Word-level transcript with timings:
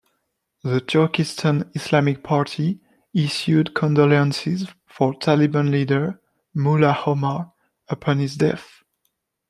The 0.63 0.81
Turkistan 0.81 1.69
Islamic 1.75 2.23
Party 2.23 2.79
issued 3.13 3.75
condolences 3.75 4.65
for 4.87 5.13
Taliban 5.13 5.69
leader 5.69 6.19
Mullah 6.55 7.03
Omar 7.05 7.53
upon 7.87 8.17
his 8.17 8.35
death. 8.35 8.81